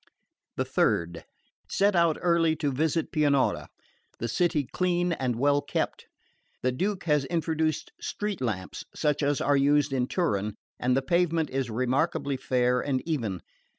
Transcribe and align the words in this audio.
The 0.57 0.65
3rd. 0.65 1.25
Set 1.69 1.95
out 1.95 2.17
early 2.21 2.55
to 2.55 2.71
visit 2.71 3.11
Pianura. 3.11 3.67
The 4.17 4.27
city 4.27 4.63
clean 4.73 5.13
and 5.13 5.35
well 5.35 5.61
kept. 5.61 6.07
The 6.63 6.71
Duke 6.71 7.03
has 7.03 7.25
introduced 7.25 7.91
street 8.01 8.41
lamps, 8.41 8.83
such 8.95 9.21
as 9.21 9.41
are 9.41 9.55
used 9.55 9.93
in 9.93 10.07
Turin, 10.07 10.55
and 10.79 10.97
the 10.97 11.03
pavement 11.03 11.51
is 11.51 11.69
remarkably 11.69 12.35
fair 12.35 12.79
and 12.81 13.07
even. 13.07 13.43